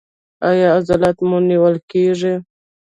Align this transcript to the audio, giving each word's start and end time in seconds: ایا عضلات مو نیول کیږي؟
ایا 0.49 0.67
عضلات 0.77 1.17
مو 1.27 1.37
نیول 1.47 1.75
کیږي؟ 1.89 2.33